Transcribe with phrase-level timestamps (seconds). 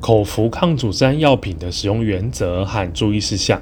[0.00, 3.60] 口服抗组织胺药品的使用原则和注意事项。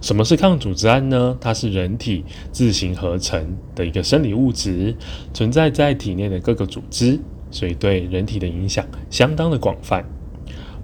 [0.00, 1.36] 什么是抗组织胺呢？
[1.40, 4.94] 它是人体自行合成的一个生理物质，
[5.32, 7.18] 存在在体内的各个组织，
[7.50, 10.04] 所以对人体的影响相当的广泛，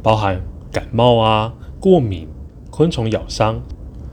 [0.03, 0.41] 包含
[0.73, 2.29] 感冒啊、过敏、
[2.71, 3.61] 昆虫咬伤、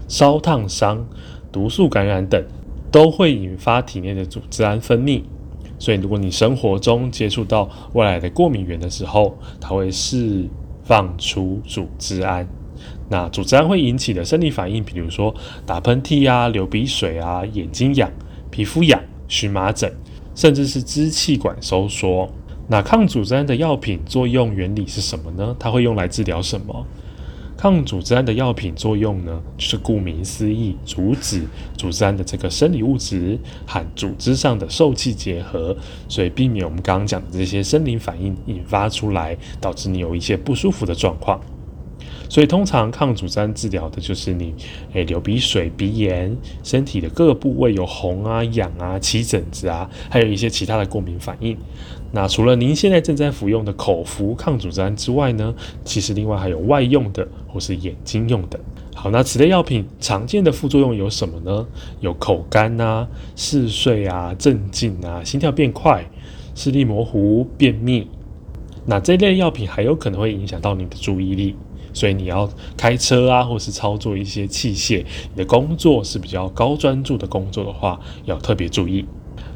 [0.10, 1.08] 烧烫伤、
[1.52, 2.44] 毒素感染等，
[2.92, 5.22] 都会引发体内的组织胺分泌。
[5.80, 10.48] 所以，如果你生活中接触到外来的过敏源的时候，它会释
[10.84, 12.48] 放出组织胺。
[13.10, 15.34] 那组织胺会引起的生理反应，比如说
[15.66, 18.12] 打喷嚏啊、流鼻水啊、眼睛痒、
[18.50, 19.92] 皮肤痒、荨麻疹，
[20.36, 22.30] 甚至是支气管收缩。
[22.68, 25.56] 那抗组织胺的药品作用原理是什么呢？
[25.58, 26.86] 它会用来治疗什么？
[27.58, 31.42] 抗组织胺的药品作用呢，就是顾名思义，阻止
[31.76, 35.76] 组织胺的这个生理物质和组织上的受气结合，
[36.08, 41.42] 所以避免我们刚刚讲的这些生理反应引发出来，导致你有一些不舒服的状况。
[42.30, 44.54] 所以通常抗组织胺治疗的就是你
[44.94, 51.58] 诶流鼻水、鼻炎，身体的各个部位有红啊、痒啊、起疹子啊，还有一些其他的过敏反应。
[52.12, 58.60] 那除了您现在正在服用的口服抗组织胺之外呢，其实另外还有外用的或是眼睛用的。
[58.96, 61.68] 好，那此类药品常见的副作用有什么呢？
[62.00, 66.04] 有口干啊、嗜睡啊、镇静啊、心跳变快、
[66.56, 68.08] 视力模糊、便秘。
[68.86, 71.56] 那这类药品还有可能会影响到你的注意力，
[71.98, 72.48] 所以你要
[72.78, 75.04] 开车啊，或是操作一些器械，
[75.34, 79.04] 你的工作是比较高专注的工作的话，要特别注意。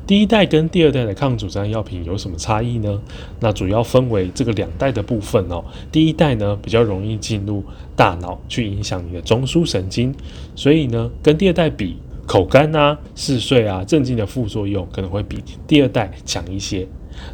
[0.07, 2.99] 第一代跟第二代的抗组胺药品有什么差异呢？
[3.39, 5.63] 那主要分为这个两代的部分哦。
[5.91, 7.63] 第一代呢，比较容易进入
[7.95, 10.13] 大脑去影响你的中枢神经，
[10.55, 16.87] 所以呢，跟第二代比，口干啊、嗜睡啊、镇静的副作用可能会比第二代强一些。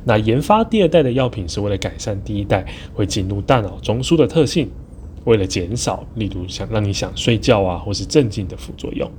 [0.03, 4.69] 那研发第二代的药品是为了改善第一代会进入大脑中枢的特性，
[5.27, 9.09] 为了减少，例如想让你想睡觉啊，或是镇静的副作用。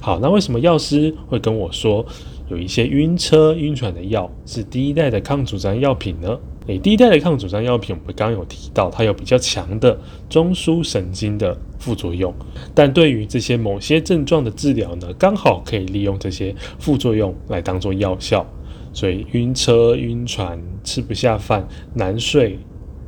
[0.00, 2.04] 好，那为什么药师会跟我说？
[2.48, 6.36] 有一些晕车、晕船的药是第一代的抗组胺药品呢。
[6.66, 9.96] 诶，第一代的抗组胺药品，我们刚刚有提到，它有比较强的
[10.28, 12.34] 中枢神经的副作用。
[12.74, 18.44] 但对于这些某些症状的治疗呢，刚好可以利用这些副作用来当做药效。
[18.92, 22.58] 所以晕车、晕船、吃不下饭、难睡，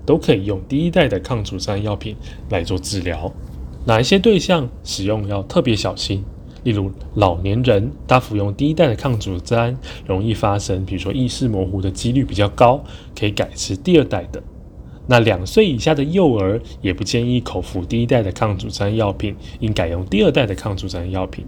[0.05, 2.17] 都可以用第一代的抗组胺药品
[2.51, 3.33] 来做治疗。
[3.85, 6.25] 哪一些对象使用要特别小心？
[6.63, 9.77] 例如老年人，他服用第一代的抗组胺，
[10.07, 12.81] 容易发生，比如说意识模糊的几率比较高，
[13.19, 14.41] 可以改吃第二代的。
[15.09, 21.45] 那两岁以下的幼儿也不建议口服第一代的抗组胺药品，应改用第二代的抗组胺药品。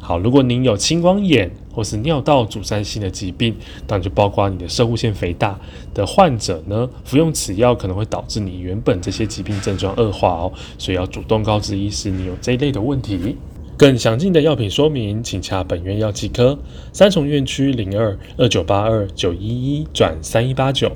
[0.00, 3.54] 好，如果您有青光眼或是尿道阻塞性的疾病，
[3.86, 5.58] 当然就包括你的摄护腺肥大
[5.92, 13.36] 的患者呢，服用此药可能会导致你原本这些疾病症状恶化哦，所以要主动告知医师你有这一类的问题。
[13.76, 16.58] 更详尽的药品说明，请洽本院药剂科，
[16.92, 20.90] 三重院区零二二九八二九一一转三一八九，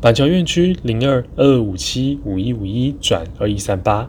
[0.00, 4.08] 板桥院区零二二二五七五一五一转二一三八，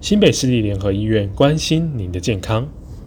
[0.00, 2.66] 新北市立联合医院关心您的健康。